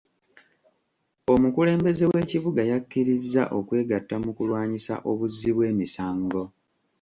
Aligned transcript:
Omukulembeze 1.33 2.03
w'ekibuga 2.11 2.61
yakkirizza 2.71 3.43
okwegatta 3.57 4.15
mu 4.23 4.31
kulwanyisa 4.37 4.93
obuzzi 5.09 5.49
bw'emisango. 5.55 6.41